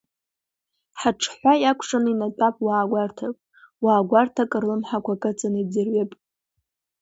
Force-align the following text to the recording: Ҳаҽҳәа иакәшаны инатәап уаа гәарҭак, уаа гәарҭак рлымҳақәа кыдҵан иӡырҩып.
Ҳаҽҳәа 0.99 1.53
иакәшаны 1.59 2.09
инатәап 2.11 2.55
уаа 2.65 2.89
гәарҭак, 2.91 3.35
уаа 3.83 4.07
гәарҭак 4.09 4.51
рлымҳақәа 4.61 5.21
кыдҵан 5.21 5.53
иӡырҩып. 5.61 6.11